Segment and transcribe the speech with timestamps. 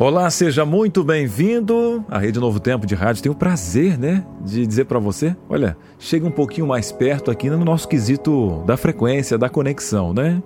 [0.00, 3.20] Olá, seja muito bem-vindo à Rede Novo Tempo de Rádio.
[3.20, 7.50] Tenho o prazer, né, de dizer para você, olha, chega um pouquinho mais perto aqui
[7.50, 10.40] no nosso quesito da frequência, da conexão, né?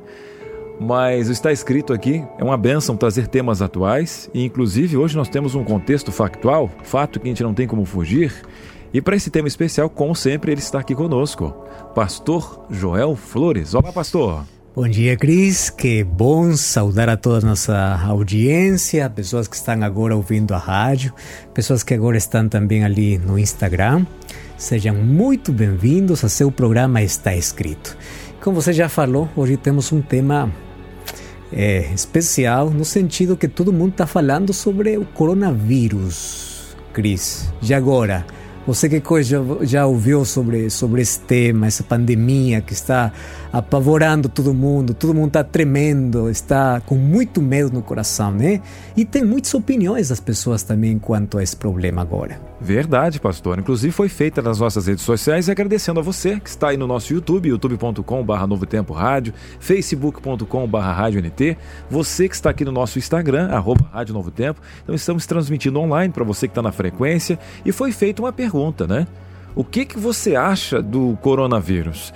[0.80, 5.54] Mas está escrito aqui, é uma benção trazer temas atuais e inclusive hoje nós temos
[5.54, 8.32] um contexto factual, fato que a gente não tem como fugir.
[8.90, 11.54] E para esse tema especial, como sempre, ele está aqui conosco,
[11.94, 13.74] Pastor Joel Flores.
[13.74, 14.44] Olá, pastor.
[14.74, 15.68] Bom dia, Cris.
[15.68, 21.12] Que bom saudar a toda a nossa audiência, pessoas que estão agora ouvindo a rádio,
[21.52, 24.06] pessoas que agora estão também ali no Instagram.
[24.56, 27.98] Sejam muito bem-vindos a seu programa Está Escrito.
[28.40, 30.50] Como você já falou, hoje temos um tema
[31.52, 37.52] é, especial no sentido que todo mundo está falando sobre o coronavírus, Cris.
[37.60, 38.24] E agora?
[38.66, 43.12] Você que já, já ouviu sobre, sobre esse tema, essa pandemia que está
[43.52, 48.62] apavorando todo mundo, todo mundo está tremendo, está com muito medo no coração, né?
[48.96, 52.40] E tem muitas opiniões das pessoas também quanto a esse problema agora.
[52.60, 53.58] Verdade, pastor.
[53.58, 56.86] Inclusive foi feita nas nossas redes sociais e agradecendo a você que está aí no
[56.86, 61.58] nosso YouTube, youtube.com.br Novo Tempo Rádio, facebook.com.br Rádio NT,
[61.90, 64.60] você que está aqui no nosso Instagram, arroba Rádio Novo Tempo.
[64.82, 68.86] Então estamos transmitindo online para você que está na frequência e foi feita uma pergunta,
[68.86, 69.06] né?
[69.54, 72.12] O que, que você acha do coronavírus?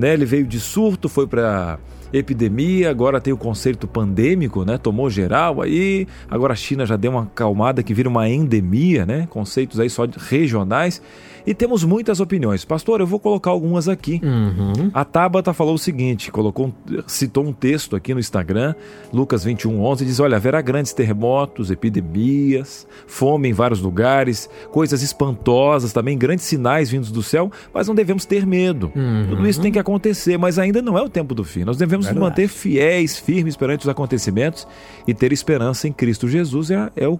[0.00, 1.78] Né, ele veio de surto, foi para
[2.10, 4.78] epidemia, agora tem o conceito pandêmico, né?
[4.78, 9.28] Tomou geral aí, agora a China já deu uma acalmada que vira uma endemia, né?
[9.28, 11.02] Conceitos aí só regionais.
[11.46, 12.64] E temos muitas opiniões.
[12.64, 14.20] Pastor, eu vou colocar algumas aqui.
[14.22, 14.90] Uhum.
[14.92, 16.72] A Tabata falou o seguinte, colocou
[17.06, 18.74] citou um texto aqui no Instagram,
[19.12, 25.92] Lucas 21, 11, diz, olha, haverá grandes terremotos, epidemias, fome em vários lugares, coisas espantosas,
[25.92, 28.92] também grandes sinais vindos do céu, mas não devemos ter medo.
[28.94, 29.26] Uhum.
[29.28, 31.64] Tudo isso tem que acontecer, mas ainda não é o tempo do fim.
[31.64, 34.66] Nós devemos nos manter fiéis, firmes perante os acontecimentos
[35.06, 37.18] e ter esperança em Cristo Jesus é, é o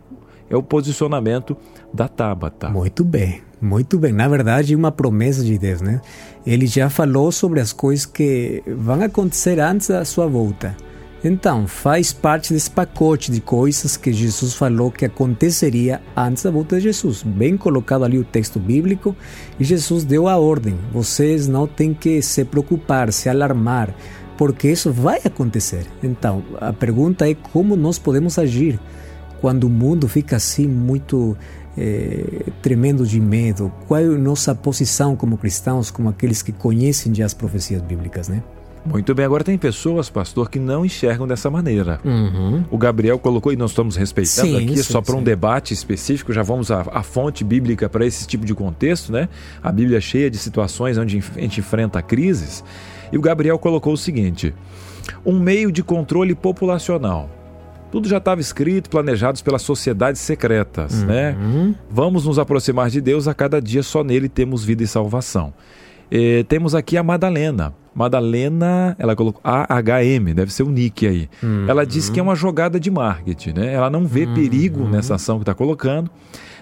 [0.50, 1.56] é o posicionamento
[1.94, 2.68] da Tabata.
[2.68, 4.12] Muito bem, muito bem.
[4.12, 6.00] Na verdade, uma promessa de Deus, né?
[6.44, 10.76] Ele já falou sobre as coisas que vão acontecer antes da sua volta.
[11.22, 16.76] Então, faz parte desse pacote de coisas que Jesus falou que aconteceria antes da volta
[16.76, 17.22] de Jesus.
[17.22, 19.14] Bem colocado ali o texto bíblico,
[19.58, 23.94] e Jesus deu a ordem: vocês não têm que se preocupar, se alarmar,
[24.38, 25.84] porque isso vai acontecer.
[26.02, 28.80] Então, a pergunta é como nós podemos agir
[29.40, 31.36] quando o mundo fica assim muito
[31.76, 33.72] é, tremendo de medo?
[33.86, 38.28] Qual é a nossa posição como cristãos, como aqueles que conhecem já as profecias bíblicas,
[38.28, 38.42] né?
[38.84, 42.00] Muito bem, agora tem pessoas, pastor, que não enxergam dessa maneira.
[42.02, 42.64] Uhum.
[42.70, 46.32] O Gabriel colocou, e nós estamos respeitando sim, aqui, sim, só para um debate específico,
[46.32, 49.28] já vamos à, à fonte bíblica para esse tipo de contexto, né?
[49.62, 52.64] A Bíblia é cheia de situações onde a gente enfrenta crises.
[53.12, 54.54] E o Gabriel colocou o seguinte:
[55.26, 57.28] um meio de controle populacional
[57.90, 61.06] tudo já estava escrito, planejados pelas sociedades secretas, uhum.
[61.06, 61.36] né?
[61.90, 65.52] Vamos nos aproximar de Deus a cada dia, só nele temos vida e salvação.
[66.10, 67.74] E, temos aqui a Madalena.
[67.94, 71.28] Madalena, ela colocou AHM, deve ser o nick aí.
[71.42, 71.66] Uhum.
[71.68, 73.74] Ela diz que é uma jogada de marketing, né?
[73.74, 74.34] Ela não vê uhum.
[74.34, 76.10] perigo nessa ação que está colocando.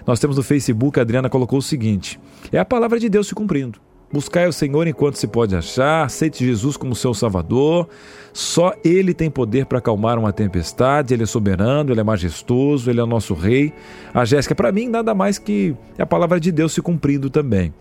[0.07, 2.19] Nós temos no Facebook, a Adriana colocou o seguinte:
[2.51, 3.79] é a palavra de Deus se cumprindo.
[4.11, 7.87] Buscai o Senhor enquanto se pode achar, aceite Jesus como seu Salvador.
[8.33, 12.99] Só Ele tem poder para acalmar uma tempestade, Ele é soberano, Ele é majestoso, Ele
[12.99, 13.71] é o nosso Rei.
[14.13, 17.73] A Jéssica, para mim, nada mais que a palavra de Deus se cumprindo também.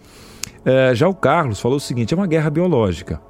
[0.64, 3.20] É, já o Carlos falou o seguinte: é uma guerra biológica.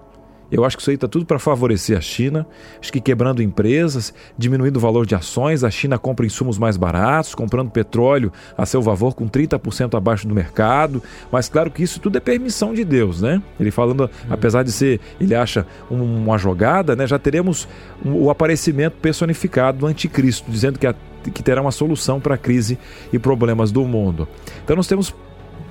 [0.50, 2.46] Eu acho que isso aí está tudo para favorecer a China.
[2.80, 7.34] Acho que quebrando empresas, diminuindo o valor de ações, a China compra insumos mais baratos,
[7.34, 11.02] comprando petróleo a seu favor com 30% abaixo do mercado.
[11.30, 13.42] Mas claro que isso tudo é permissão de Deus, né?
[13.60, 14.28] Ele falando, hum.
[14.30, 17.06] apesar de ser, ele acha uma jogada, né?
[17.06, 17.68] Já teremos
[18.04, 20.94] o aparecimento personificado do anticristo, dizendo que, a,
[21.34, 22.78] que terá uma solução para a crise
[23.12, 24.26] e problemas do mundo.
[24.64, 25.14] Então nós temos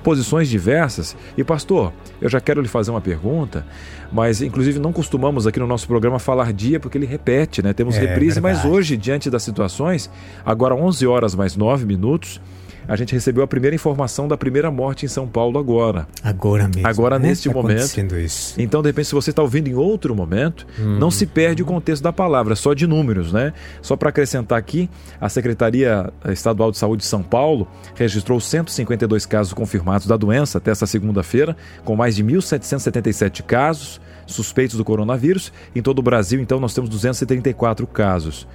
[0.08, 1.14] posições diversas.
[1.36, 3.66] E pastor, eu já quero lhe fazer uma pergunta,
[4.10, 7.74] mas inclusive não costumamos aqui no nosso programa falar dia porque ele repete, né?
[7.74, 8.64] Temos é, reprise, verdade.
[8.64, 10.10] mas hoje, diante das situações,
[10.46, 12.40] agora 11 horas mais 9 minutos,
[12.88, 16.08] a gente recebeu a primeira informação da primeira morte em São Paulo agora.
[16.22, 16.86] Agora mesmo.
[16.86, 17.28] Agora, né?
[17.28, 18.16] neste tá momento.
[18.16, 18.54] Isso.
[18.58, 20.98] Então, de repente, se você está ouvindo em outro momento, hum.
[20.98, 23.52] não se perde o contexto da palavra, só de números, né?
[23.82, 24.88] Só para acrescentar aqui,
[25.20, 30.70] a Secretaria Estadual de Saúde de São Paulo registrou 152 casos confirmados da doença até
[30.70, 31.54] essa segunda-feira,
[31.84, 35.52] com mais de 1.777 casos suspeitos do coronavírus.
[35.74, 38.46] Em todo o Brasil, então, nós temos 234 casos.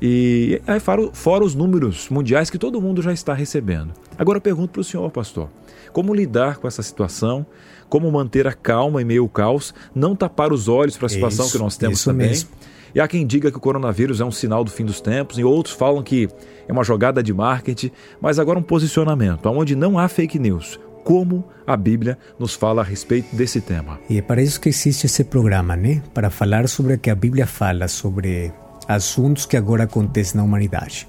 [0.00, 3.92] E aí fora, fora os números mundiais que todo mundo já está recebendo.
[4.16, 5.48] Agora eu pergunto para o senhor, pastor,
[5.92, 7.44] como lidar com essa situação?
[7.88, 9.74] Como manter a calma em meio ao caos?
[9.94, 12.28] Não tapar os olhos para a situação isso, que nós temos também?
[12.28, 12.50] Mesmo.
[12.94, 15.44] E há quem diga que o coronavírus é um sinal do fim dos tempos, e
[15.44, 16.28] outros falam que
[16.66, 17.90] é uma jogada de marketing,
[18.20, 20.78] mas agora um posicionamento, onde não há fake news.
[21.04, 23.98] Como a Bíblia nos fala a respeito desse tema.
[24.10, 26.02] E é para isso que existe esse programa, né?
[26.12, 28.52] Para falar sobre o que a Bíblia fala sobre
[28.88, 31.06] assuntos que agora acontecem na humanidade.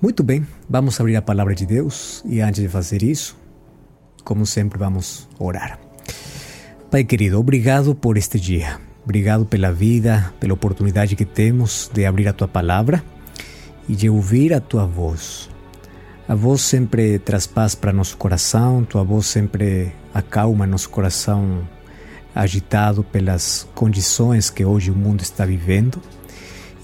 [0.00, 3.36] Muito bem, vamos abrir a palavra de Deus e antes de fazer isso,
[4.24, 5.78] como sempre, vamos orar.
[6.90, 8.80] Pai querido, obrigado por este dia.
[9.04, 13.02] Obrigado pela vida, pela oportunidade que temos de abrir a tua palavra
[13.88, 15.50] e de ouvir a tua voz.
[16.28, 21.66] A voz sempre traz paz para nosso coração, tua voz sempre acalma nosso coração
[22.34, 26.00] agitado pelas condições que hoje o mundo está vivendo.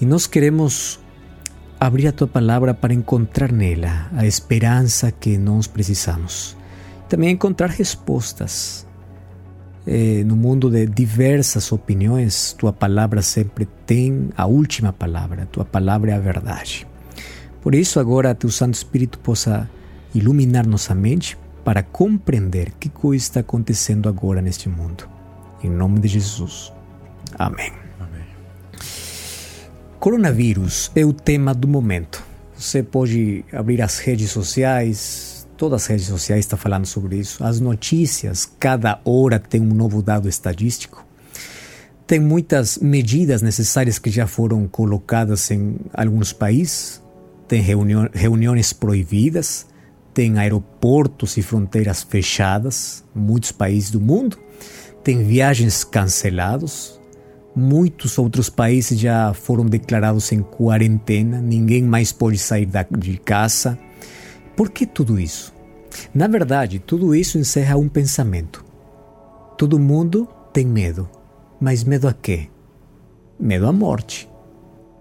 [0.01, 0.99] E nós queremos
[1.79, 6.55] abrir a tua palavra para encontrar nela a esperança que nós precisamos.
[7.07, 8.87] Também encontrar respostas.
[9.87, 16.11] Eh, no mundo de diversas opiniões, tua palavra sempre tem a última palavra, tua palavra
[16.11, 16.85] é a verdade.
[17.61, 19.69] Por isso, agora, teu Santo Espírito possa
[20.13, 25.09] iluminar nossa mente para compreender que coisa está acontecendo agora neste mundo.
[25.63, 26.71] Em nome de Jesus.
[27.37, 27.88] Amém.
[29.99, 32.23] Coronavírus é o tema do momento.
[32.55, 37.43] Você pode abrir as redes sociais, todas as redes sociais estão falando sobre isso.
[37.43, 41.05] As notícias, cada hora tem um novo dado estatístico.
[42.07, 47.03] Tem muitas medidas necessárias que já foram colocadas em alguns países.
[47.45, 49.67] Tem reuniões proibidas,
[50.13, 54.37] tem aeroportos e fronteiras fechadas, muitos países do mundo.
[55.03, 56.98] Tem viagens canceladas,
[57.61, 62.65] Muitos outros países já foram declarados em quarentena, ninguém mais pode sair
[62.97, 63.77] de casa.
[64.55, 65.53] Por que tudo isso?
[66.15, 68.63] Na verdade, tudo isso encerra um pensamento.
[69.57, 71.09] Todo mundo tem medo.
[71.59, 72.47] Mas medo a quê?
[73.37, 74.29] Medo à morte.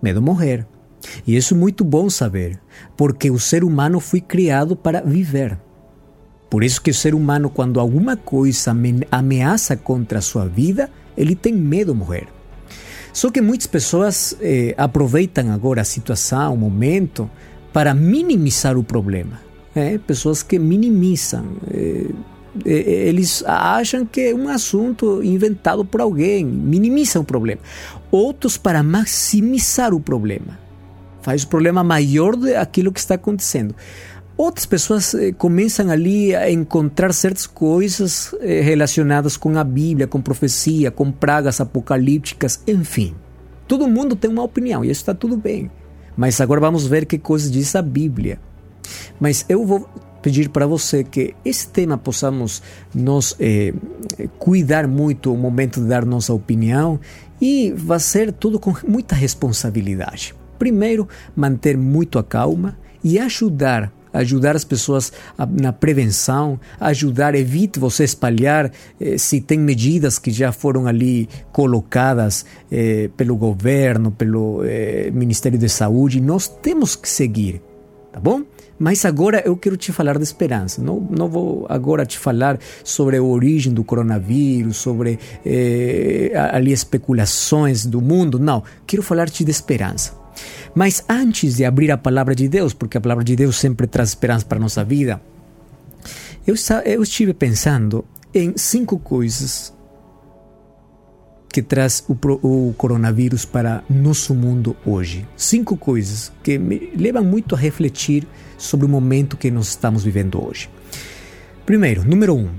[0.02, 0.66] Medo a morrer.
[1.24, 2.60] E isso é muito bom saber,
[2.96, 5.56] porque o ser humano foi criado para viver.
[6.50, 8.74] Por isso que o ser humano, quando alguma coisa
[9.12, 12.37] ameaça contra a sua vida, ele tem medo de morrer.
[13.18, 17.28] Só que muitas pessoas eh, aproveitam agora a situação, o momento,
[17.72, 19.40] para minimizar o problema.
[19.74, 21.44] É, pessoas que minimizam.
[21.68, 22.10] Eh,
[22.64, 27.60] eh, eles acham que é um assunto inventado por alguém, minimizam o problema.
[28.08, 30.56] Outros para maximizar o problema.
[31.20, 33.74] Faz o problema maior do aquilo que está acontecendo.
[34.38, 40.22] Outras pessoas eh, começam ali a encontrar certas coisas eh, relacionadas com a Bíblia, com
[40.22, 43.16] profecia, com pragas apocalípticas, enfim.
[43.66, 45.68] Todo mundo tem uma opinião e isso está tudo bem.
[46.16, 48.38] Mas agora vamos ver que coisas diz a Bíblia.
[49.18, 49.88] Mas eu vou
[50.22, 52.62] pedir para você que esse tema possamos
[52.94, 53.74] nos eh,
[54.38, 57.00] cuidar muito o momento de dar nossa opinião
[57.40, 60.32] e fazer tudo com muita responsabilidade.
[60.60, 67.78] Primeiro, manter muito a calma e ajudar ajudar as pessoas a, na prevenção, ajudar, evite
[67.78, 68.70] você espalhar
[69.00, 75.58] eh, se tem medidas que já foram ali colocadas eh, pelo governo, pelo eh, Ministério
[75.58, 77.60] da Saúde, nós temos que seguir,
[78.12, 78.42] tá bom?
[78.78, 80.80] Mas agora eu quero te falar de esperança.
[80.80, 87.84] Não, não vou agora te falar sobre a origem do coronavírus, sobre eh, ali especulações
[87.84, 88.38] do mundo.
[88.38, 90.12] Não, quero falar-te de esperança.
[90.78, 94.10] Mas antes de abrir a palavra de Deus, porque a palavra de Deus sempre traz
[94.10, 95.20] esperança para a nossa vida,
[96.46, 96.54] eu,
[96.84, 99.74] eu estive pensando em cinco coisas
[101.52, 102.16] que traz o,
[102.46, 105.26] o, coronavírus para nosso mundo hoje.
[105.36, 108.24] Cinco coisas que me levam muito a refletir
[108.56, 110.70] sobre o momento que nós estamos vivendo hoje.
[111.66, 112.50] Primeiro, número um,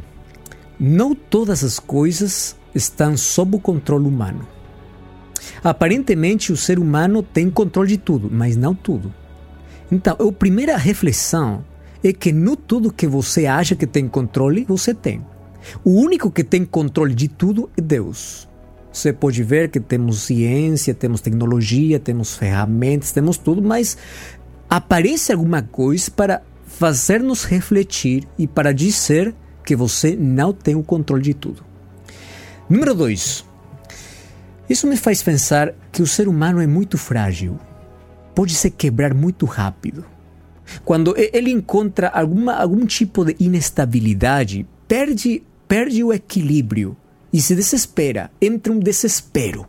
[0.77, 4.58] não todas as coisas estão sob o controle humano.
[5.63, 9.13] Aparentemente, o ser humano tem controle de tudo, mas não tudo.
[9.91, 11.63] Então, a primeira reflexão
[12.03, 15.25] é que não tudo que você acha que tem controle, você tem.
[15.83, 18.47] O único que tem controle de tudo é Deus.
[18.91, 23.97] Você pode ver que temos ciência, temos tecnologia, temos ferramentas, temos tudo, mas
[24.69, 31.21] aparece alguma coisa para fazer-nos refletir e para dizer que você não tem o controle
[31.21, 31.63] de tudo.
[32.69, 33.48] Número 2.
[34.69, 37.59] Isso me faz pensar que o ser humano é muito frágil.
[38.35, 40.05] Pode se quebrar muito rápido.
[40.85, 46.95] Quando ele encontra alguma, algum tipo de inestabilidade, perde, perde o equilíbrio
[47.33, 49.67] e se desespera, entra um desespero.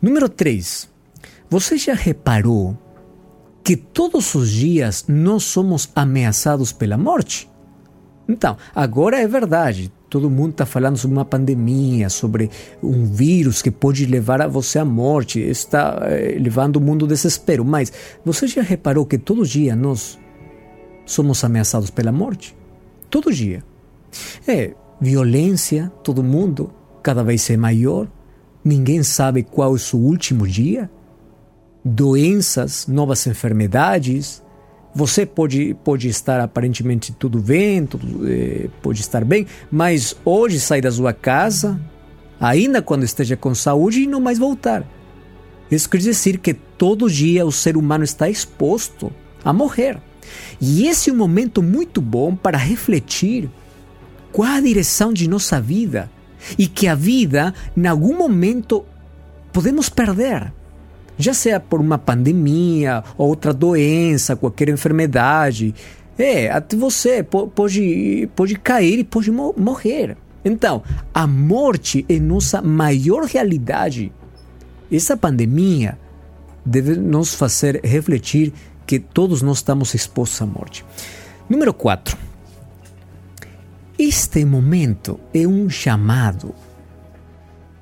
[0.00, 0.88] Número 3.
[1.50, 2.78] Você já reparou
[3.64, 7.50] que todos os dias nós somos ameaçados pela morte?
[8.28, 9.92] Então, agora é verdade.
[10.14, 12.48] Todo mundo está falando sobre uma pandemia, sobre
[12.80, 17.08] um vírus que pode levar a você à morte, está eh, levando o mundo ao
[17.08, 17.64] desespero.
[17.64, 17.92] Mas
[18.24, 20.16] você já reparou que todo dia nós
[21.04, 22.56] somos ameaçados pela morte?
[23.10, 23.64] Todo dia.
[24.46, 28.06] É violência, todo mundo, cada vez é maior.
[28.64, 30.88] Ninguém sabe qual é o seu último dia.
[31.84, 34.43] Doenças, novas enfermidades,
[34.94, 40.80] você pode, pode estar aparentemente tudo bem, tudo, eh, pode estar bem, mas hoje sai
[40.80, 41.80] da sua casa,
[42.40, 44.86] ainda quando esteja com saúde, e não mais voltar.
[45.70, 49.12] Isso quer dizer que todo dia o ser humano está exposto
[49.44, 50.00] a morrer.
[50.60, 53.50] E esse é um momento muito bom para refletir
[54.30, 56.10] qual a direção de nossa vida
[56.56, 58.84] e que a vida, em algum momento,
[59.52, 60.52] podemos perder
[61.18, 65.74] já seja por uma pandemia, outra doença, qualquer enfermidade.
[66.18, 70.16] É, até você pode, pode cair e pode morrer.
[70.44, 74.12] Então, a morte é nossa maior realidade.
[74.92, 75.98] Essa pandemia
[76.64, 78.52] deve nos fazer refletir
[78.86, 80.84] que todos nós estamos expostos à morte.
[81.48, 82.16] Número 4.
[83.98, 86.54] Este momento é um chamado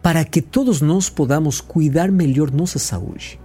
[0.02, 3.40] para que todos nós podamos cuidar melhor nossa saúde.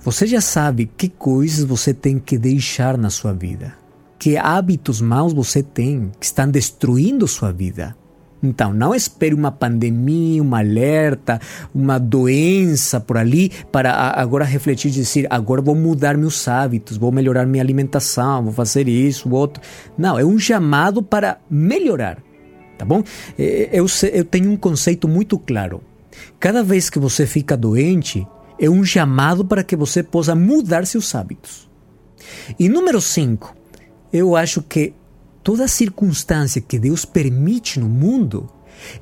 [0.00, 3.74] Você já sabe que coisas você tem que deixar na sua vida,
[4.18, 7.96] que hábitos maus você tem que estão destruindo sua vida.
[8.42, 11.40] Então, não espere uma pandemia, uma alerta,
[11.74, 17.10] uma doença por ali para agora refletir e dizer: agora vou mudar meus hábitos, vou
[17.10, 19.62] melhorar minha alimentação, vou fazer isso, outro.
[19.96, 22.18] Não, é um chamado para melhorar
[22.76, 23.02] tá bom?
[23.38, 25.82] É, eu, eu tenho um conceito muito claro.
[26.38, 28.26] Cada vez que você fica doente,
[28.58, 31.68] é um chamado para que você possa mudar seus hábitos.
[32.58, 33.54] E número 5,
[34.12, 34.94] eu acho que
[35.42, 38.48] toda circunstância que Deus permite no mundo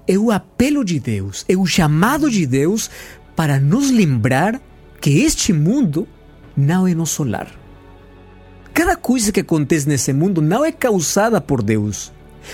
[0.06, 2.90] é o apelo de Deus, é o chamado de Deus
[3.36, 4.60] para nos lembrar
[5.00, 6.06] que este mundo
[6.56, 7.50] não é nosso lar.
[8.74, 12.12] Cada coisa que acontece nesse mundo não é causada por Deus,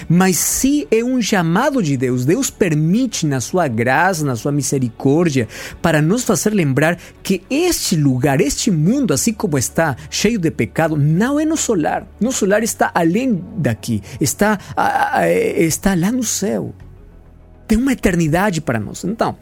[0.08, 5.48] mas se é um chamado de Deus, Deus permite na sua graça, na sua misericórdia,
[5.82, 10.96] para nos fazer lembrar que este lugar, este mundo, assim como está cheio de pecado,
[10.96, 12.06] não é nosso lar.
[12.20, 14.58] Nosso lar está além daqui, está,
[15.56, 16.74] está lá no céu.
[17.66, 19.04] Tem uma eternidade para nós.
[19.04, 19.36] Então,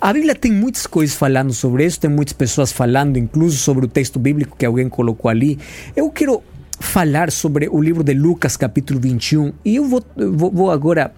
[0.00, 3.88] a Bíblia tem muitas coisas falando sobre isso, tem muitas pessoas falando, incluso sobre o
[3.88, 5.58] texto bíblico que alguém colocou ali.
[5.96, 6.44] Eu quero
[6.92, 11.14] falar sobre o livro de Lucas, capítulo 21, e eu vou, vou, vou agora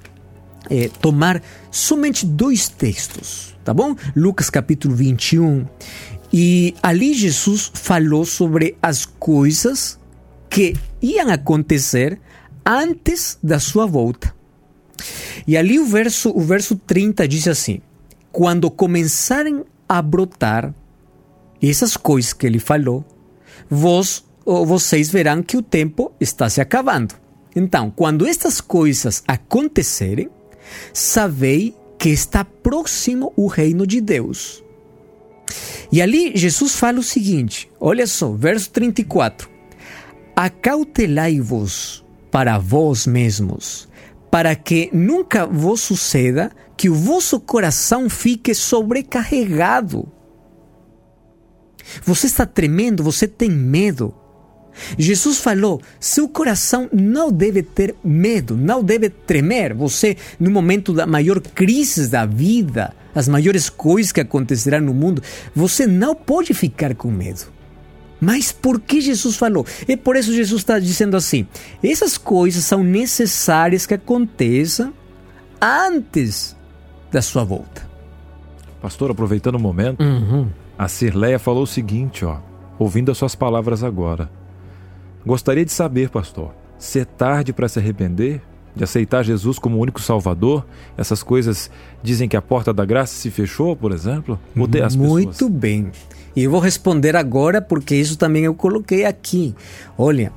[0.71, 3.97] é, tomar somente dois textos, tá bom?
[4.15, 5.67] Lucas, capítulo 21.
[6.33, 9.99] E ali Jesus falou sobre as coisas
[10.49, 12.21] que iam acontecer
[12.65, 14.33] antes da sua volta.
[15.45, 17.81] E ali o verso, o verso 30 diz assim:
[18.31, 20.73] Quando começarem a brotar
[21.61, 23.05] essas coisas que ele falou,
[23.69, 27.15] vós vocês verão que o tempo está se acabando.
[27.57, 30.29] Então, quando estas coisas acontecerem,
[30.93, 34.63] sabei que está próximo o reino de Deus.
[35.91, 39.49] E ali Jesus fala o seguinte: olha só, verso 34.
[40.35, 43.89] Acautelai-vos para vós mesmos,
[44.31, 50.09] para que nunca vos suceda que o vosso coração fique sobrecarregado.
[52.03, 54.15] Você está tremendo, você tem medo.
[54.99, 59.75] Jesus falou: seu coração não deve ter medo, não deve tremer.
[59.75, 65.23] Você, no momento da maior crise da vida, as maiores coisas que acontecerão no mundo,
[65.55, 67.53] você não pode ficar com medo.
[68.21, 69.67] Mas por que Jesus falou?
[69.87, 71.47] E por isso Jesus está dizendo assim:
[71.83, 74.93] essas coisas são necessárias que aconteçam
[75.61, 76.57] antes
[77.11, 77.89] da sua volta.
[78.81, 80.49] Pastor, aproveitando o momento, uhum.
[80.77, 82.39] a Cirleia falou o seguinte, ó,
[82.79, 84.31] ouvindo as suas palavras agora.
[85.27, 88.43] Gostaria de saber, pastor, se é tarde para se arrepender,
[88.77, 90.67] de aceitar Jesus como único Salvador?
[90.99, 91.71] Essas coisas
[92.03, 94.39] dizem que a porta da graça se fechou, por exemplo?
[95.23, 95.91] Muito bem.
[96.37, 99.55] E eu vou responder agora porque isso também eu coloquei aqui.
[99.97, 100.33] Olha,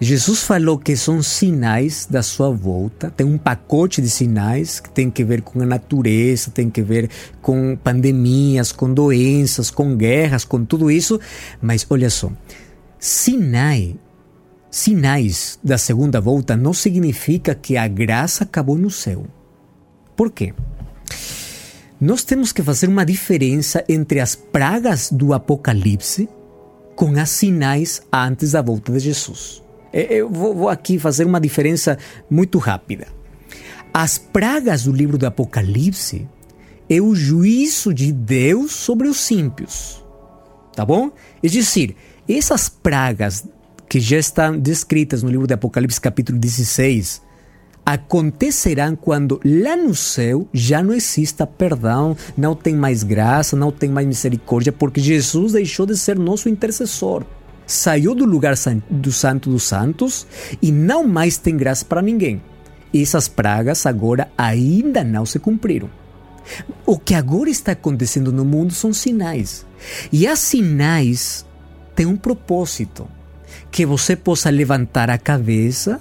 [0.00, 5.10] Jesus falou que são sinais da sua volta, tem um pacote de sinais que tem
[5.10, 7.10] que ver com a natureza, tem que ver
[7.42, 11.18] com pandemias, com doenças, com guerras, com tudo isso.
[11.60, 12.30] Mas olha só,
[12.98, 13.96] sinai,
[14.74, 19.24] sinais da segunda volta não significa que a graça acabou no céu.
[20.16, 20.52] Por quê?
[22.00, 26.28] Nós temos que fazer uma diferença entre as pragas do Apocalipse
[26.96, 29.62] com as sinais antes da volta de Jesus.
[29.92, 31.96] Eu vou aqui fazer uma diferença
[32.28, 33.06] muito rápida.
[33.92, 36.28] As pragas do livro do Apocalipse
[36.90, 40.04] é o juízo de Deus sobre os ímpios.
[40.74, 41.12] Tá bom?
[41.40, 41.94] É dizer,
[42.28, 43.44] essas pragas
[43.88, 47.22] que já estão descritas no livro do Apocalipse, capítulo 16,
[47.84, 53.90] acontecerão quando lá no céu já não exista perdão, não tem mais graça, não tem
[53.90, 57.24] mais misericórdia, porque Jesus deixou de ser nosso intercessor.
[57.66, 58.54] Saiu do lugar
[58.90, 60.26] do Santo dos Santos
[60.60, 62.42] e não mais tem graça para ninguém.
[62.94, 65.90] Essas pragas agora ainda não se cumpriram.
[66.84, 69.66] O que agora está acontecendo no mundo são sinais.
[70.12, 71.44] E as sinais
[71.96, 73.08] têm um propósito:
[73.74, 76.00] que você possa levantar a cabeça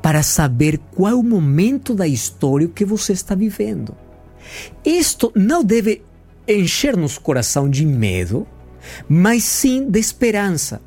[0.00, 3.94] para saber qual é o momento da história que você está vivendo.
[4.82, 6.00] Isto não deve
[6.48, 8.46] encher nos coração de medo,
[9.06, 10.80] mas sim de esperança.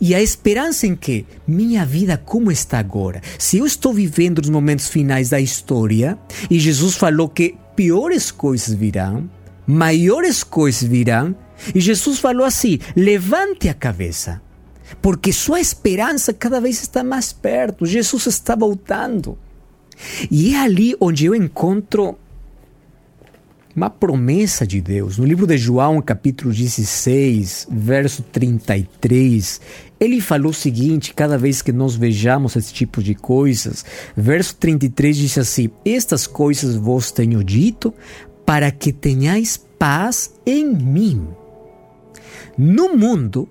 [0.00, 3.20] E a esperança em que minha vida como está agora?
[3.36, 6.16] Se eu estou vivendo os momentos finais da história
[6.48, 9.28] e Jesus falou que piores coisas virão,
[9.66, 11.34] maiores coisas virão,
[11.74, 14.40] e Jesus falou assim: levante a cabeça
[15.00, 17.86] porque sua esperança cada vez está mais perto.
[17.86, 19.38] Jesus está voltando.
[20.30, 22.16] E é ali onde eu encontro
[23.74, 25.18] uma promessa de Deus.
[25.18, 29.60] No livro de João, capítulo 16, verso 33,
[29.98, 33.84] ele falou o seguinte: cada vez que nós vejamos esse tipo de coisas,
[34.16, 37.94] verso 33 diz assim: Estas coisas vos tenho dito
[38.44, 41.28] para que tenhais paz em mim.
[42.58, 43.48] No mundo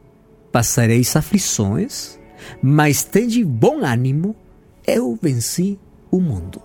[0.52, 2.20] passareis aflições,
[2.62, 4.36] mas tende bom ânimo,
[4.86, 5.80] eu venci
[6.12, 6.62] o mundo.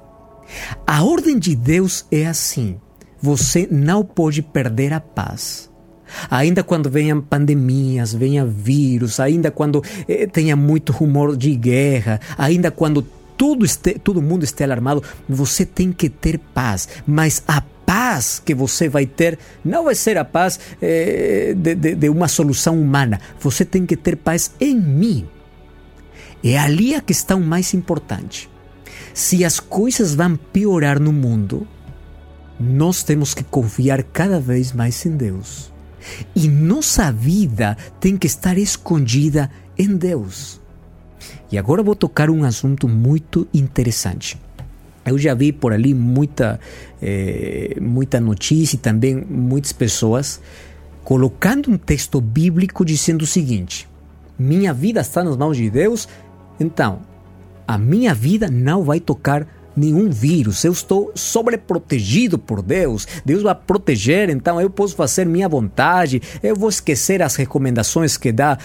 [0.87, 2.77] A ordem de Deus é assim:
[3.21, 5.71] você não pode perder a paz.
[6.31, 12.71] Ainda quando venham pandemias, venha vírus, ainda quando eh, tenha muito rumor de guerra, ainda
[12.71, 13.03] quando
[13.37, 16.89] tudo este, todo mundo esteja alarmado, você tem que ter paz.
[17.07, 21.95] Mas a paz que você vai ter não vai ser a paz eh, de, de,
[21.95, 23.21] de uma solução humana.
[23.41, 25.27] Você tem que ter paz em mim.
[26.43, 28.51] É ali a questão mais importante.
[29.15, 31.67] Se as coisas vão piorar no mundo,
[32.59, 35.73] nós temos que confiar cada vez mais em Deus.
[36.35, 40.61] E nossa vida tem que estar escondida em Deus.
[41.51, 44.39] E agora vou tocar um assunto muito interessante.
[45.05, 46.59] Eu já vi por ali muita,
[47.03, 50.41] é, muita notícia e também muitas pessoas
[51.05, 53.89] colocando um texto bíblico dizendo o seguinte:
[54.39, 56.09] minha vida está nas mãos de Deus,
[56.59, 57.01] então
[57.67, 63.55] a minha vida não vai tocar nenhum vírus, eu estou sobreprotegido por Deus, Deus vai
[63.55, 68.59] proteger, então eu posso fazer minha vontade, eu vou esquecer as recomendações que dá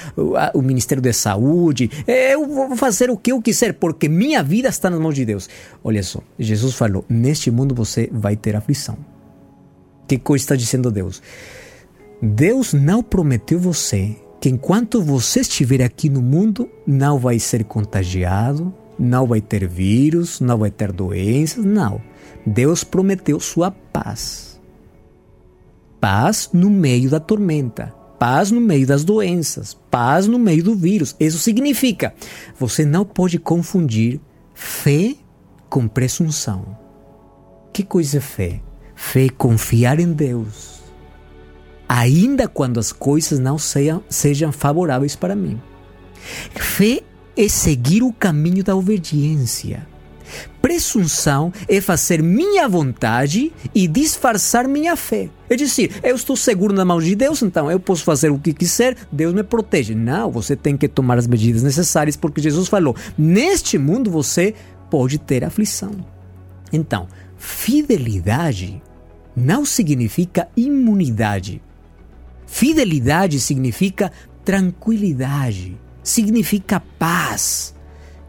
[0.53, 4.89] o, Ministério da Saúde, eu vou fazer o que eu quiser, porque minha vida está
[4.89, 5.49] nas mãos de Deus.
[5.83, 8.97] Olha só, Jesus falou: neste mundo você vai ter aflição.
[10.07, 11.21] Que coisa está dizendo Deus?
[12.21, 18.73] Deus não prometeu você que enquanto você estiver aqui no mundo, não vai ser contagiado,
[18.99, 22.01] não vai ter vírus, não vai ter doenças, não.
[22.45, 24.59] Deus prometeu sua paz.
[26.01, 31.15] Paz no meio da tormenta, paz no meio das doenças, paz no meio do vírus.
[31.19, 32.13] Isso significa,
[32.57, 34.19] você não pode confundir
[34.53, 35.15] fé
[35.69, 36.77] com presunção.
[37.73, 38.61] Que coisa é fé?
[38.95, 40.81] Fé é confiar em Deus,
[41.87, 45.61] ainda quando as coisas não sejam, sejam favoráveis para mim.
[46.55, 47.03] Fé
[47.39, 49.87] é seguir o caminho da obediência.
[50.61, 55.29] Presunção é fazer minha vontade e disfarçar minha fé.
[55.49, 58.51] É dizer, eu estou seguro na mão de Deus, então eu posso fazer o que
[58.51, 59.95] quiser, Deus me protege.
[59.95, 64.53] Não, você tem que tomar as medidas necessárias, porque Jesus falou: neste mundo você
[64.89, 65.91] pode ter aflição.
[66.73, 68.83] Então, fidelidade
[69.33, 71.61] não significa imunidade.
[72.45, 74.11] Fidelidade significa
[74.43, 75.77] tranquilidade
[76.09, 77.73] significa paz.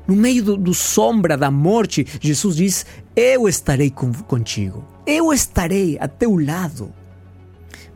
[0.06, 5.98] No meio do, do, sombra da morte, Jesus diz: Eu estarei com, contigo, eu estarei
[6.00, 6.92] a teu lado.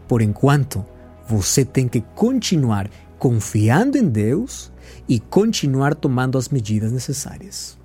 [0.07, 0.85] Por enquanto,
[1.27, 4.70] você tem que continuar confiando em Deus
[5.09, 7.77] e continuar tomando as medidas necessárias.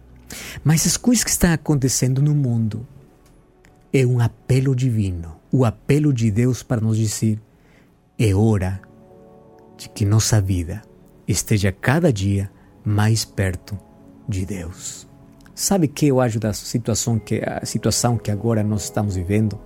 [0.64, 2.86] Mas as coisas que estão acontecendo no mundo
[3.92, 7.42] é um apelo divino, o apelo de Deus para nos dizer:
[8.18, 8.80] é hora
[9.76, 10.84] de que nossa vida
[11.32, 12.50] esteja cada dia
[12.84, 13.78] mais perto
[14.28, 15.08] de Deus.
[15.54, 19.60] Sabe que eu acho da situação que a situação que agora nós estamos vivendo?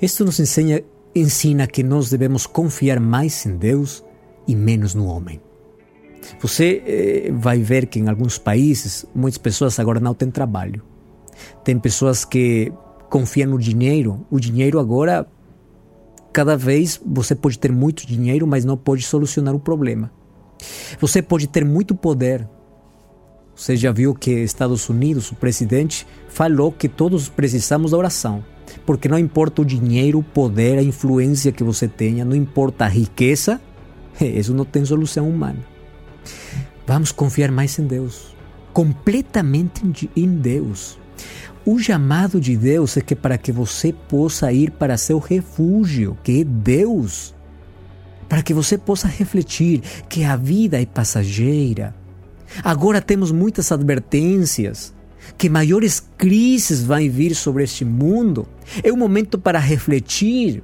[0.00, 0.80] Isto nos ensina
[1.14, 4.04] ensina que nós devemos confiar mais em Deus
[4.46, 5.40] e menos no homem.
[6.40, 10.82] Você eh, vai ver que em alguns países muitas pessoas agora não têm trabalho.
[11.64, 12.72] Tem pessoas que
[13.08, 14.26] confiam no dinheiro.
[14.30, 15.26] O dinheiro agora,
[16.32, 20.12] cada vez você pode ter muito dinheiro, mas não pode solucionar o problema.
[21.00, 22.46] Você pode ter muito poder.
[23.54, 28.44] Você já viu que Estados Unidos, o presidente, falou que todos precisamos da oração.
[28.86, 32.88] Porque não importa o dinheiro, o poder, a influência que você tenha, não importa a
[32.88, 33.60] riqueza,
[34.20, 35.58] isso não tem solução humana.
[36.86, 38.34] Vamos confiar mais em Deus,
[38.72, 40.98] completamente em Deus.
[41.66, 46.40] O chamado de Deus é que para que você possa ir para seu refúgio, que
[46.40, 47.34] é Deus,
[48.28, 51.94] para que você possa refletir que a vida é passageira.
[52.62, 54.94] Agora temos muitas advertências
[55.36, 58.46] que maiores crises vão vir sobre este mundo.
[58.82, 60.62] É um momento para refletir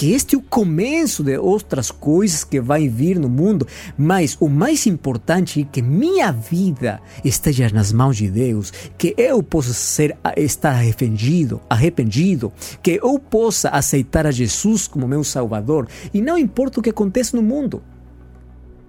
[0.00, 3.66] que este é o começo de outras coisas que vai vir no mundo,
[3.98, 9.42] mas o mais importante é que minha vida esteja nas mãos de Deus, que eu
[9.42, 12.50] possa ser estar arrependido, arrependido,
[12.82, 17.36] que eu possa aceitar a Jesus como meu Salvador, e não importa o que aconteça
[17.36, 17.82] no mundo.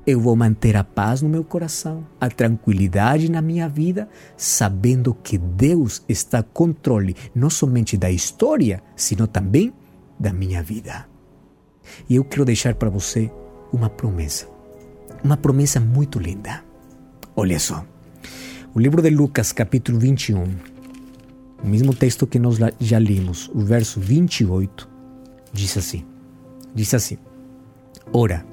[0.08, 5.38] Eu vou manter a paz no meu coração, a tranquilidade na minha vida, sabendo que
[5.38, 9.74] Deus está controle não somente da história, sino também
[10.22, 11.08] da minha vida.
[12.08, 13.32] E eu quero deixar para você
[13.74, 14.48] uma promessa.
[15.24, 16.64] Uma promessa muito linda.
[17.36, 17.84] Olha só.
[18.74, 20.44] O livro de Lucas, capítulo 21,
[21.64, 24.88] o mesmo texto que nós já lemos, o verso 28,
[25.52, 26.06] diz assim:
[26.74, 27.18] Diz assim:
[28.14, 28.46] Ora,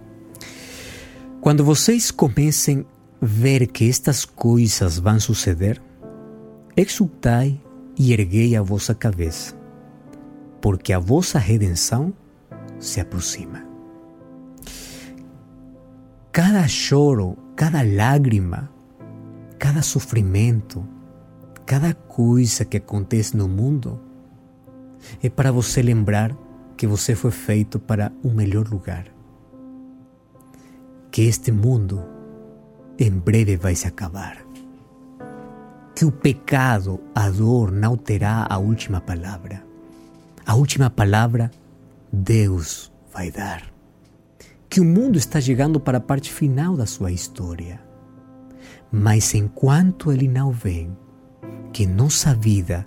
[1.40, 2.86] quando vocês comecem
[3.20, 5.80] a ver que estas coisas vão suceder,
[6.76, 7.60] exultai
[7.96, 9.57] e erguei a vossa cabeça,
[10.60, 12.12] porque a vossa redenção
[12.78, 13.66] se aproxima.
[16.32, 18.70] Cada choro, cada lágrima,
[19.58, 20.86] cada sofrimento,
[21.66, 24.00] cada coisa que acontece no mundo
[25.22, 26.36] é para você lembrar
[26.76, 29.06] que você foi feito para um melhor lugar.
[31.10, 32.04] Que este mundo
[32.98, 34.44] em breve vai se acabar.
[35.94, 39.67] Que o pecado, a dor, não terá a última palavra
[40.48, 41.50] a última palavra
[42.10, 43.70] Deus vai dar.
[44.70, 47.78] Que o mundo está chegando para a parte final da sua história.
[48.90, 50.96] Mas enquanto ele não vem,
[51.70, 52.86] que nossa vida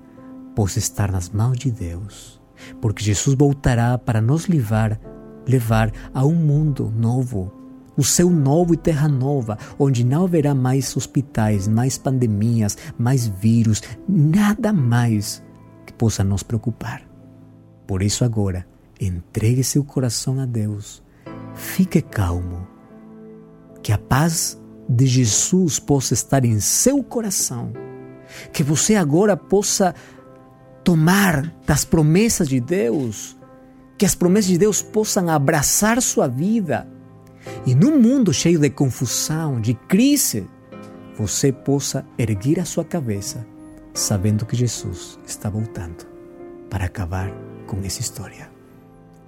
[0.56, 2.42] possa estar nas mãos de Deus,
[2.82, 5.00] porque Jesus voltará para nos levar,
[5.48, 7.54] levar a um mundo novo,
[7.96, 13.84] o céu novo e terra nova, onde não haverá mais hospitais, mais pandemias, mais vírus,
[14.10, 15.44] nada mais
[15.86, 17.11] que possa nos preocupar.
[17.92, 18.66] Por isso, agora,
[19.02, 21.04] entregue seu coração a Deus.
[21.54, 22.66] Fique calmo.
[23.84, 27.74] Que a paz de Jesus possa estar em seu coração.
[28.54, 29.94] Que você agora possa
[30.86, 33.38] tomar das promessas de Deus.
[33.98, 36.88] Que as promessas de Deus possam abraçar sua vida.
[37.66, 40.48] E num mundo cheio de confusão, de crise,
[41.18, 43.46] você possa erguer a sua cabeça,
[43.94, 46.06] sabendo que Jesus está voltando
[46.70, 48.52] para acabar com essa história.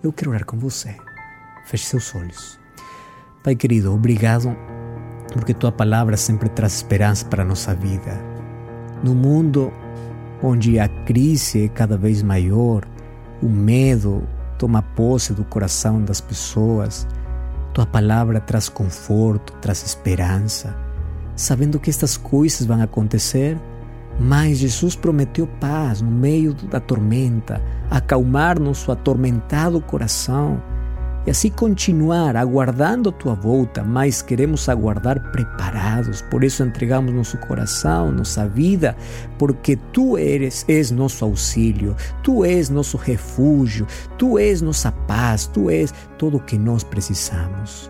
[0.03, 0.93] Eu quero orar com você.
[1.65, 2.59] Feche seus olhos.
[3.41, 4.53] Pai querido, obrigado
[5.31, 8.21] porque tua palavra sempre traz esperança para a nossa vida.
[9.01, 9.71] No mundo
[10.41, 12.85] onde a crise é cada vez maior,
[13.41, 14.27] o medo
[14.59, 17.07] toma posse do coração das pessoas,
[17.73, 20.75] tua palavra traz conforto, traz esperança,
[21.33, 23.57] sabendo que estas coisas vão acontecer
[24.19, 30.61] mas Jesus prometeu paz no meio da tormenta, acalmar nosso atormentado coração
[31.25, 36.21] e assim continuar aguardando a tua volta, mas queremos aguardar preparados.
[36.23, 38.95] Por isso entregamos nosso coração, nossa vida,
[39.39, 45.69] porque tu eres és nosso auxílio, tu és nosso refúgio, tu és nossa paz, tu
[45.69, 47.89] és tudo o que nós precisamos.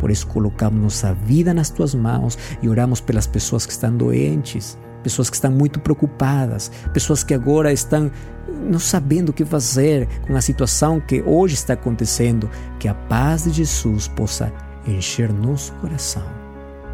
[0.00, 4.76] Por isso colocamos nossa vida nas tuas mãos e oramos pelas pessoas que estão doentes
[5.02, 8.10] pessoas que estão muito preocupadas, pessoas que agora estão
[8.48, 13.44] não sabendo o que fazer com a situação que hoje está acontecendo, que a paz
[13.44, 14.52] de Jesus possa
[14.86, 16.24] encher nosso coração.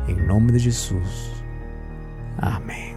[0.08, 1.32] Em nome de Jesus.
[2.38, 2.96] Amém.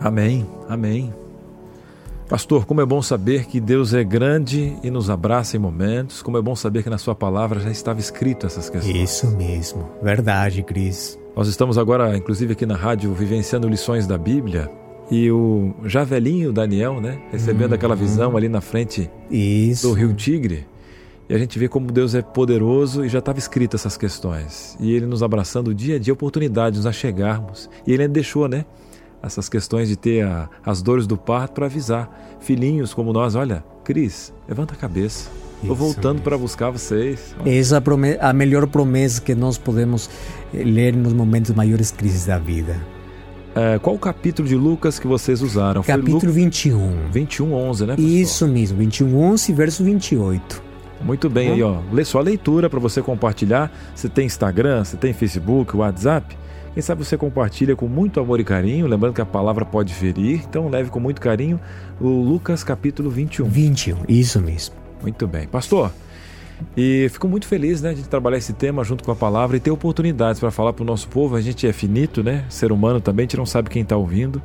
[0.00, 0.46] Amém.
[0.68, 1.14] Amém.
[2.28, 6.36] Pastor, como é bom saber que Deus é grande e nos abraça em momentos, como
[6.36, 8.96] é bom saber que na Sua palavra já estava escrito essas questões.
[8.96, 11.16] Isso mesmo, verdade, Cris.
[11.36, 14.70] Nós estamos agora, inclusive aqui na rádio, vivenciando lições da Bíblia
[15.10, 17.74] e o já velhinho Daniel, né, recebendo uhum.
[17.74, 19.86] aquela visão ali na frente Isso.
[19.86, 20.66] do Rio Tigre.
[21.28, 24.78] E a gente vê como Deus é poderoso e já estava escrito essas questões.
[24.80, 27.68] E Ele nos abraçando dia a dia, oportunidades, nos chegarmos.
[27.86, 28.64] E Ele deixou, né?
[29.22, 33.62] essas questões de ter a, as dores do parto para avisar filhinhos como nós, olha,
[33.84, 35.28] Cris, levanta a cabeça.
[35.62, 37.34] Estou voltando para buscar vocês.
[37.44, 40.08] Essa é a melhor promessa que nós podemos
[40.54, 42.76] eh, ler nos momentos maiores crises da vida.
[43.54, 45.82] É, qual o capítulo de Lucas que vocês usaram?
[45.82, 46.34] Capítulo Foi Lu...
[46.34, 47.10] 21.
[47.10, 47.96] 21, 11, né?
[47.96, 48.04] Pastor?
[48.04, 50.62] Isso mesmo, 21, 11, verso 28.
[51.02, 53.72] Muito bem, aí ó, lê sua leitura para você compartilhar.
[53.94, 56.36] Você tem Instagram, você tem Facebook, WhatsApp?
[56.74, 60.42] Quem sabe você compartilha com muito amor e carinho, lembrando que a palavra pode ferir,
[60.46, 61.58] então leve com muito carinho
[61.98, 63.48] o Lucas capítulo 21.
[63.48, 64.85] 21, isso mesmo.
[65.02, 65.46] Muito bem.
[65.46, 65.92] Pastor,
[66.76, 69.70] e fico muito feliz né, de trabalhar esse tema junto com a palavra e ter
[69.70, 71.36] oportunidades para falar para o nosso povo.
[71.36, 72.44] A gente é finito, né?
[72.48, 74.42] Ser humano também, a gente não sabe quem está ouvindo.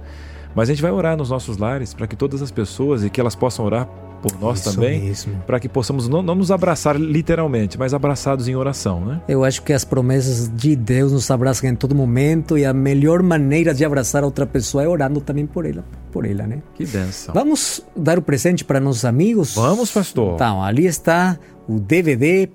[0.54, 3.22] Mas a gente vai orar nos nossos lares para que todas as pessoas e que
[3.22, 3.88] elas possam orar
[4.22, 5.14] por nós Isso também,
[5.46, 9.22] para que possamos não, não, nos abraçar literalmente, mas abraçados em oração, né?
[9.28, 13.24] Eu acho que as promessas de Deus nos abraçam em todo momento e a melhor
[13.24, 16.62] maneira de abraçar a outra pessoa é orando também por ela, por ela, né?
[16.76, 17.34] Que benção.
[17.34, 19.56] Vamos dar o presente para nossos amigos?
[19.56, 20.36] Vamos, pastor.
[20.36, 22.50] Então, ali está o DVD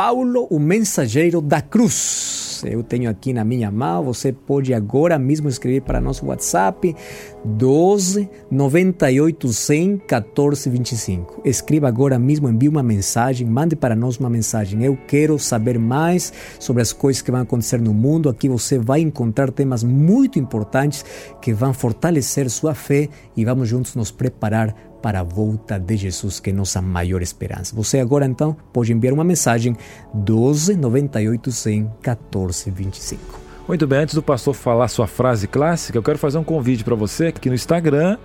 [0.00, 2.62] Paulo, o mensageiro da cruz.
[2.64, 4.02] Eu tenho aqui na minha mão.
[4.04, 6.96] Você pode agora mesmo escrever para nosso WhatsApp
[7.44, 11.42] 12 98 100 14 25.
[11.44, 14.82] Escreva agora mesmo, envie uma mensagem, mande para nós uma mensagem.
[14.82, 18.30] Eu quero saber mais sobre as coisas que vão acontecer no mundo.
[18.30, 21.04] Aqui você vai encontrar temas muito importantes
[21.42, 26.40] que vão fortalecer sua fé e vamos juntos nos preparar para a volta de Jesus,
[26.40, 27.74] que é nossa maior esperança.
[27.74, 29.76] Você agora então pode enviar uma mensagem
[30.14, 33.40] 12 98 100 14 25.
[33.68, 36.96] Muito bem, antes do pastor falar sua frase clássica, eu quero fazer um convite para
[36.96, 38.18] você que no Instagram,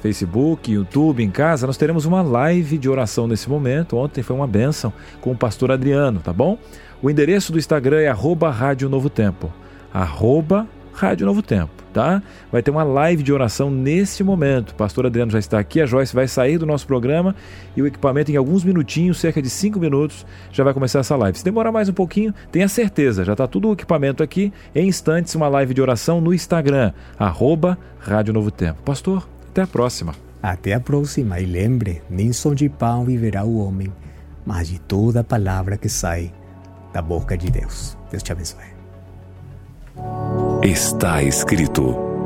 [0.00, 3.96] Facebook, YouTube, em casa, nós teremos uma live de oração nesse momento.
[3.96, 6.56] Ontem foi uma benção com o pastor Adriano, tá bom?
[7.02, 9.52] O endereço do Instagram é arroba Rádio Novo Tempo.
[9.92, 12.22] Arroba Rádio Novo Tempo tá?
[12.50, 14.70] Vai ter uma live de oração nesse momento.
[14.70, 17.34] O pastor Adriano já está aqui, a Joyce vai sair do nosso programa
[17.76, 21.38] e o equipamento em alguns minutinhos, cerca de cinco minutos, já vai começar essa live.
[21.38, 24.52] Se demorar mais um pouquinho, tenha certeza, já está tudo o equipamento aqui.
[24.74, 28.82] Em instantes, uma live de oração no Instagram, arroba Rádio Novo Tempo.
[28.82, 30.14] Pastor, até a próxima.
[30.42, 33.92] Até a próxima e lembre, nem só de pão viverá o homem,
[34.44, 36.32] mas de toda palavra que sai
[36.92, 37.96] da boca de Deus.
[38.10, 38.72] Deus te abençoe.
[40.62, 42.21] Está escrito